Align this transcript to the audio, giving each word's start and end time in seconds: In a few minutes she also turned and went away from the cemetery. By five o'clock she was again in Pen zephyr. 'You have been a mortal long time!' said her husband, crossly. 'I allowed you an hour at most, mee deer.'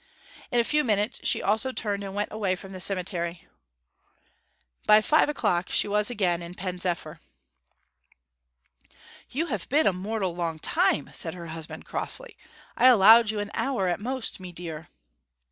In 0.49 0.59
a 0.59 0.63
few 0.63 0.83
minutes 0.83 1.19
she 1.23 1.43
also 1.43 1.71
turned 1.71 2.03
and 2.03 2.15
went 2.15 2.31
away 2.31 2.55
from 2.55 2.71
the 2.71 2.79
cemetery. 2.79 3.47
By 4.87 4.99
five 4.99 5.29
o'clock 5.29 5.69
she 5.69 5.87
was 5.87 6.09
again 6.09 6.41
in 6.41 6.55
Pen 6.55 6.79
zephyr. 6.79 7.19
'You 9.29 9.45
have 9.45 9.69
been 9.69 9.85
a 9.85 9.93
mortal 9.93 10.33
long 10.35 10.57
time!' 10.57 11.11
said 11.13 11.35
her 11.35 11.45
husband, 11.53 11.85
crossly. 11.85 12.35
'I 12.77 12.87
allowed 12.87 13.29
you 13.29 13.39
an 13.41 13.51
hour 13.53 13.87
at 13.87 13.99
most, 13.99 14.39
mee 14.39 14.51
deer.' 14.51 14.87